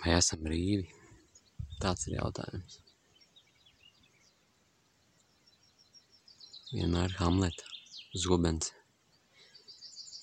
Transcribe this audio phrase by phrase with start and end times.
[0.00, 0.86] Vai esam brīvi?
[1.80, 2.78] Tāds ir jautājums.
[6.70, 7.66] Vienmēr Hamleta
[8.22, 8.70] zobens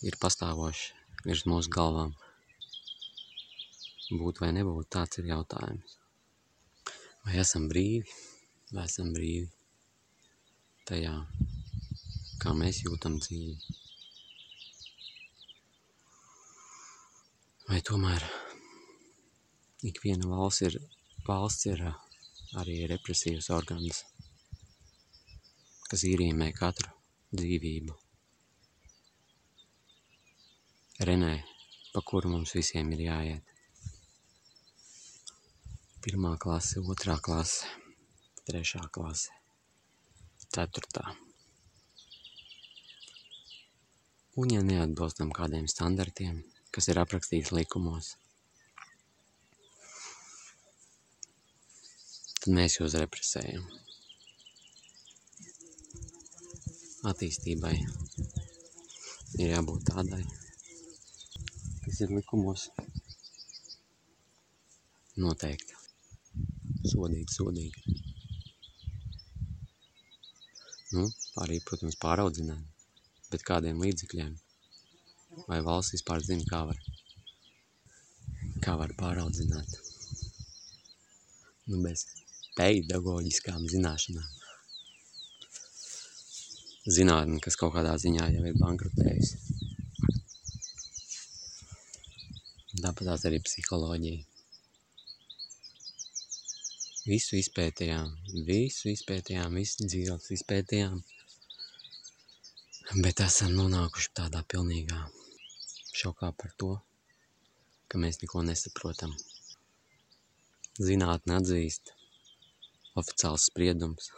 [0.08, 0.88] ir pastāvošs
[1.28, 2.16] virs mūsu galvām.
[4.08, 5.98] Būt vai nebūt, tāds ir jautājums.
[7.28, 8.18] Vai esam brīvi?
[8.72, 9.52] Vai esam brīvi
[10.88, 11.14] tajā,
[12.42, 13.78] kā mēs jūtam dzīvi?
[17.68, 18.24] Vai tomēr
[19.86, 20.78] ikviena valsts ir,
[21.28, 21.84] valsts ir
[22.58, 24.02] arī represīvs organs,
[25.90, 26.90] kas īrīmē katru
[27.38, 27.98] dzīvību.
[31.08, 31.34] Renē,
[31.94, 33.54] pa kuru mums visiem ir jāiet.
[36.02, 37.70] Pirmā klase, otrā klase,
[38.50, 39.30] trešā klase,
[40.48, 41.06] ceturtā.
[44.38, 46.42] Un ja neatbilstam kādiem standartiem,
[46.74, 48.16] kas ir aprakstīts likumos,
[52.48, 53.64] tad mēs jūs represējam.
[57.10, 57.74] Attīstībai
[59.44, 60.22] ir jābūt tādai,
[61.84, 62.70] kas ir likumos
[65.20, 65.76] noteikti.
[66.88, 67.98] Sodīgi, sodīgi.
[70.96, 71.04] Nu,
[71.44, 72.86] arī, protams, pāraudzināt,
[73.34, 74.38] bet kādiem līdzekļiem.
[75.50, 76.80] Vai valsts vispār zina, kā var,
[78.64, 79.82] kā var pāraudzināt.
[81.68, 82.08] Nu, bez
[82.58, 84.34] pedagoģiskām zināšanām.
[86.88, 89.48] Zinātne, kas kaut kādā ziņā jau ir bankrotējusi.
[92.78, 94.24] Tāpat arī psiholoģija.
[97.08, 98.10] Visu izpētījām,
[98.48, 101.02] visu izpētījām, visu dzīves izpētījām,
[103.04, 105.02] bet esam nonākuši tādā pilnīgā
[105.98, 106.72] šokā par to,
[107.88, 109.16] ka mēs neko nesaprotam.
[110.78, 111.97] Zinātne atzīst,
[112.98, 114.10] oficiāls spriedums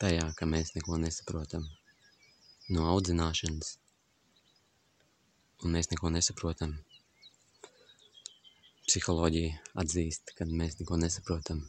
[0.00, 1.64] tajā, ka mēs neko nesaprotam
[2.70, 3.72] no audzināšanas,
[5.64, 6.76] un mēs neko nesaprotam.
[8.86, 11.64] Psiholoģija atzīst, ka mēs neko nesaprotam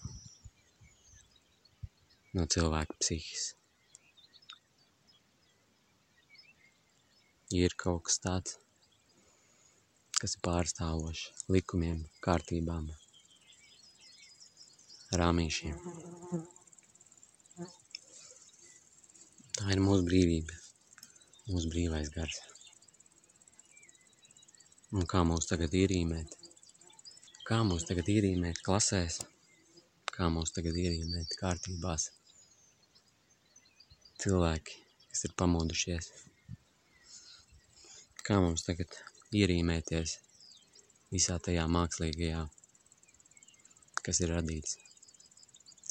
[2.37, 3.51] no cilvēka psihis.
[7.57, 8.57] Ir kaut kas tāds,
[10.21, 12.87] kas ir pārstāvošs likumiem, kārtībām,
[15.19, 15.75] rāmīšiem.
[19.57, 20.55] Tā ir mūsu brīvība,
[21.51, 22.38] mūsu brīvais gars.
[24.95, 26.38] Un kā mūs tagad ierīmēt?
[27.47, 29.19] Kā mūs tagad ierīmēt klasēs?
[30.11, 32.09] Kā mūs tagad ierīmēt kārtībās?
[34.23, 34.78] Cilvēki,
[35.09, 36.11] kas ir pamodušies.
[38.23, 38.95] Kā mums tagad
[39.35, 40.16] ierīmēties
[41.11, 42.45] visā tajā mākslīgajā,
[44.05, 44.78] kas ir radīts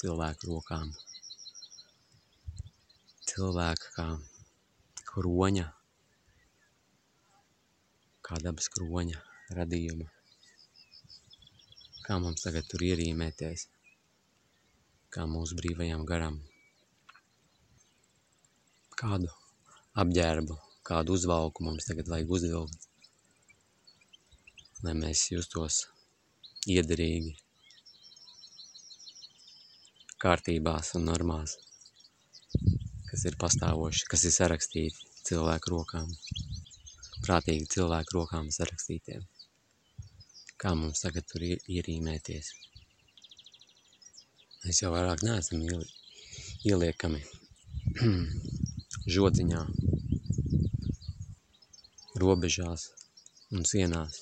[0.00, 0.92] cilvēku rokām.
[3.30, 4.06] Cilvēka kā
[5.10, 5.66] kroņa,
[8.26, 9.20] kā dabas kroņa
[9.58, 10.06] radījuma.
[12.06, 13.66] Kā mums tagad tur ierīmēties,
[15.14, 16.40] kā mūsu brīvajam garam.
[19.00, 19.28] Kādu
[20.00, 20.56] apģērbu,
[20.86, 22.88] kādu uzvalku mums tagad vajag uzvilkt,
[24.86, 25.84] lai mēs justos
[26.70, 27.36] iederīgi
[30.20, 31.54] kārtībās un normās,
[33.08, 36.10] kas ir pastāvoši, kas ir sarakstīti cilvēku rokām,
[37.24, 39.24] prātīgi cilvēku rokām sarakstītiem.
[40.60, 42.52] Kā mums tagad tur ierīmēties?
[44.66, 45.88] Mēs jau vairāk neesam ieli,
[46.68, 47.22] ieliekami
[49.16, 49.64] žodziņā,
[52.20, 52.90] robežās
[53.56, 54.20] un sienās.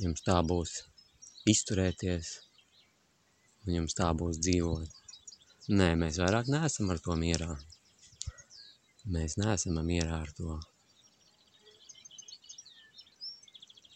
[0.00, 0.78] Jums tā būs
[1.52, 2.38] izturēties,
[3.68, 4.94] un jums tā būs dzīvot.
[5.68, 7.50] Nē, mēs vairāk neesam ar to mierā.
[9.12, 10.56] Mēs neesam mierā ar to.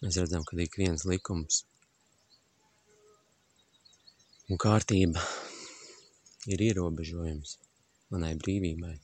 [0.02, 1.62] Mēs redzam, ka ik viens likums
[4.52, 5.22] un kārtība
[6.52, 7.56] ir ierobežojums
[8.12, 8.94] manai brīvībai.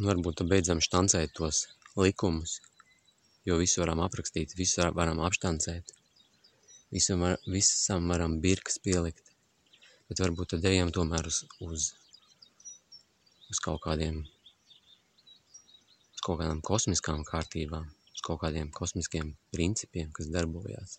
[0.00, 2.58] Un varbūt tu beidzam štancēt tos likumus,
[3.46, 5.94] jo visu varam aprakstīt, visu varam apštancēt.
[6.92, 9.30] Visam, var, visam varam birkas pielikt,
[10.10, 11.86] bet varbūt tad ejam tomēr uz, uz,
[13.48, 14.18] uz kaut kādiem,
[16.12, 20.98] uz kaut kādām kosmiskām kārtībām, uz kaut kādiem kosmiskiem principiem, kas darbojās.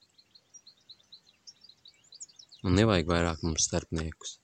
[2.66, 4.40] Un nevajag vairāk mums starpniekus.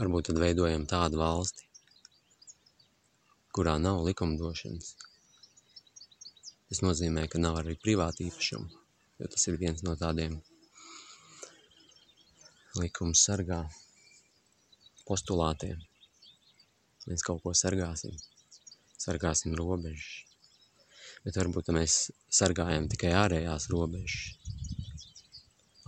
[0.00, 1.68] Varbūt tad veidojam tādu valsti,
[3.52, 4.92] kurā nav likumdošanas.
[6.68, 8.87] Tas nozīmē, ka nav arī privāti īpašumu
[9.18, 10.38] jo tas ir viens no tādiem
[12.78, 13.62] likums sargā
[15.08, 15.78] postulātiem.
[17.08, 18.14] Mēs kaut ko sargāsim,
[19.00, 20.24] sargāsim robežas.
[21.24, 21.96] Bet varbūt mēs
[22.30, 24.36] sargājam tikai ārējās robežas.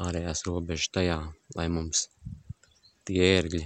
[0.00, 1.18] Ārējās robežas tajā,
[1.58, 2.06] lai mums
[3.08, 3.62] tie ērgļi,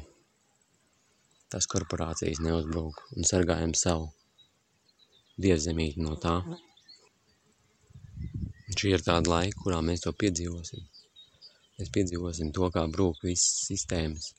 [1.54, 4.10] tās korporācijas neuzbruk un sargājam savu
[5.40, 6.40] dievzemīti no tā.
[8.74, 10.82] Šī ir tāda laika, kurā mēs to piedzīvosim.
[11.78, 14.32] Mēs piedzīvosim to, kā brūk visas sistēmas,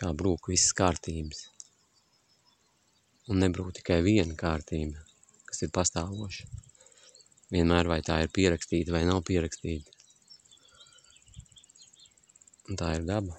[0.00, 1.42] kā brūk visas kārtības.
[3.28, 5.02] Un nebrūk tikai viena kārtība,
[5.50, 6.48] kas ir pastāvoša.
[7.52, 9.92] Vienmēr vai tā ir pierakstīta vai nav pierakstīta.
[12.68, 13.36] Un tā ir daba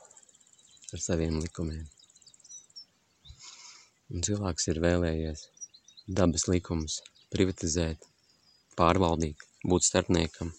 [0.94, 1.86] ar saviem likumiem.
[4.14, 5.48] Un cilvēks ir vēlējies
[6.22, 7.02] dabas likumus
[7.34, 8.06] privatizēt,
[8.78, 10.52] pārvaldīt, būt starpniekam,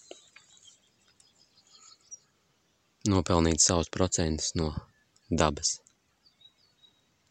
[3.07, 4.71] nopelnīt savus procentus no
[5.29, 5.77] dabas,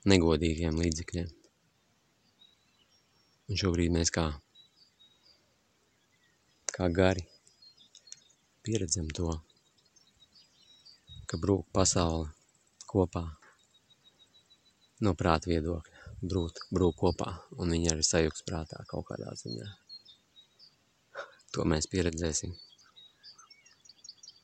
[0.09, 1.29] negodīgiem līdzekļiem.
[3.47, 4.25] Un šobrīd mēs kā,
[6.73, 7.27] kā gari
[8.67, 9.37] pieredzam to,
[11.31, 12.33] ka brūk pasaule
[12.89, 13.27] kopā.
[15.05, 19.75] No prāta viedokļa, brūt, brūk kopā, un viņi arī sajūgs prātā kaut kādā ziņā.
[21.57, 22.53] To mēs pieredzēsim.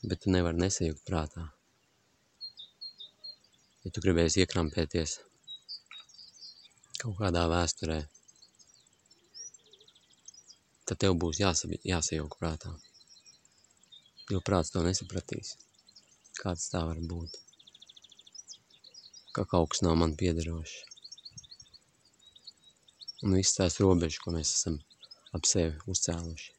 [0.08, 1.44] Bet tu nevari nesajūgt prātā.
[3.84, 5.18] Ja tu gribēsi iekrampēties
[7.02, 8.00] kaut kādā vēsturē,
[10.86, 12.74] tad tev būs jāsajūg prātā.
[14.32, 15.56] Jo prāts to nesapratīs.
[16.38, 17.42] Kāds tā var būt?
[19.32, 20.72] ka kaut kas nav man piederošs.
[23.24, 24.76] Un viss tās robežas, ko mēs esam
[25.36, 26.50] ap sevi uzcēluši,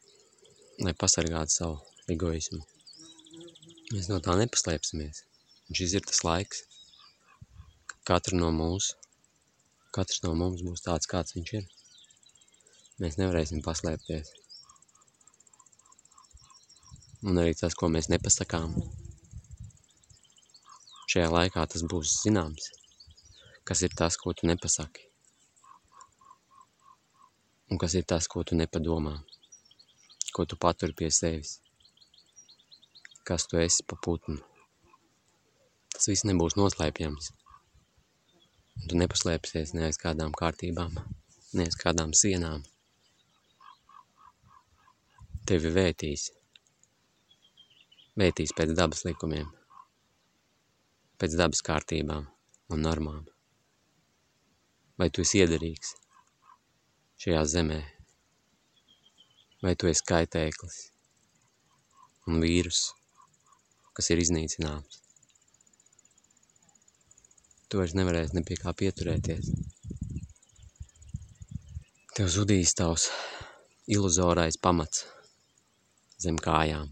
[0.81, 1.77] lai pasargātu savu
[2.15, 2.61] egoismu.
[3.91, 5.23] Mēs no tā nepaslēpsimies.
[5.69, 6.63] Un šis ir tas laiks,
[7.91, 8.97] ka katra no mūsu,
[9.95, 11.69] katrs no mums būs tāds, kāds viņš ir.
[13.03, 14.33] Mēs nevarēsim paslēpties.
[17.23, 18.75] Un arī tas, ko mēs nepasakām,
[21.13, 22.71] Šajā laikā tas būs zināms,
[23.69, 25.03] kas ir tas, ko tu nepasaki.
[27.69, 29.11] Un kas ir tas, ko tu nepadomā,
[30.35, 31.59] ko tu paturi pie sevis.
[33.27, 34.41] Kas tu esi pa putnu.
[35.93, 37.31] Tas viss nebūs noslēpjams.
[38.89, 40.95] Tu nepaslēpsies ne aiz kādām kārtībām,
[41.53, 42.65] ne aiz kādām sienām.
[45.47, 46.31] Tevi vētīs.
[48.19, 49.51] Vētīs pēc dabas likumiem
[51.23, 52.25] pēc dabas kārtībām
[52.75, 53.21] un normām.
[54.99, 55.93] Vai tu esi iederīgs
[57.23, 57.77] šajā zemē,
[59.63, 60.79] vai tu esi kaitēklis
[62.27, 62.81] un vīrus,
[63.95, 64.99] kas ir iznīcināms.
[67.71, 69.49] Tu vairs nevarēsi ne pie kā pieturēties.
[72.13, 73.07] Tev zudīs tavs
[73.89, 75.07] iluzorais pamats
[76.21, 76.91] zem kājām.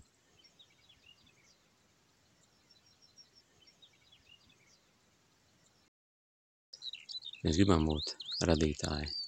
[7.42, 8.16] Mēs gribam būt
[8.46, 9.21] radītāji.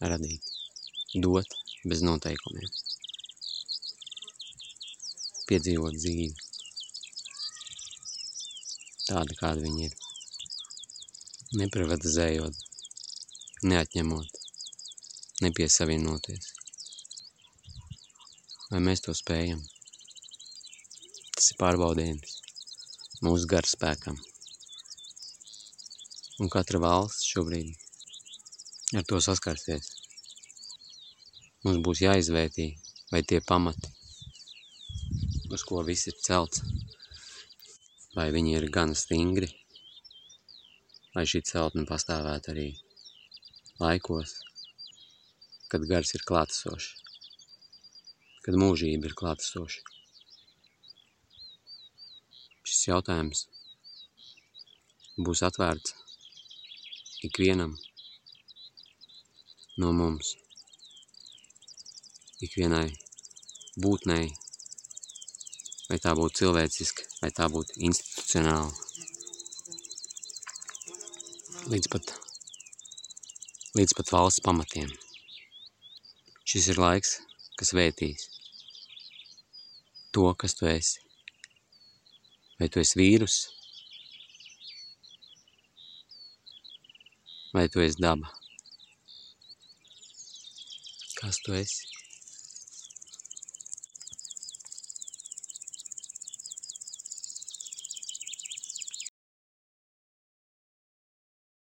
[0.00, 0.46] Radīt,
[1.20, 1.50] dot
[1.84, 2.68] bez noteikumiem.
[5.50, 6.30] Piedzīvot dzīvi.
[9.10, 9.98] Tāda, kāda viņa ir.
[11.60, 12.62] Neprivatizējot,
[13.72, 14.40] neatņemot,
[15.44, 16.48] nepiesavienoties.
[18.70, 19.60] Vai mēs to spējam?
[21.34, 22.40] Tas ir pārbaudījums
[23.26, 24.16] mūsu garspēkam.
[26.40, 27.89] Un katra valsts šobrīd
[28.98, 29.86] ar to saskarsies.
[31.62, 32.64] Mums būs jāizvērtī,
[33.12, 33.90] vai tie pamati,
[35.54, 36.64] uz ko viss ir celts,
[38.16, 39.50] vai viņi ir gan stingri,
[41.14, 42.66] lai šī celtne pastāvētu arī
[43.82, 44.32] laikos,
[45.70, 46.88] kad gars ir klātesošs,
[48.42, 49.84] kad mūžība ir klātesoša.
[52.66, 53.44] Šis jautājums
[55.20, 55.94] būs atvērts
[57.30, 57.78] ikvienam
[59.80, 60.34] no mums,
[62.44, 62.88] ikvienai
[63.80, 64.26] būtnei,
[65.88, 68.72] vai tā būtu cilvēciska, vai tā būtu institucionāla.
[71.72, 72.12] Līdz pat,
[73.78, 74.90] līdz pat valsts pamatiem.
[76.50, 77.14] Šis ir laiks,
[77.60, 78.26] kas vētīs
[80.12, 81.00] to, kas tu esi.
[82.60, 83.38] Vai tu esi vīrus,
[87.56, 88.39] vai tu esi daba?
[91.20, 91.54] Castor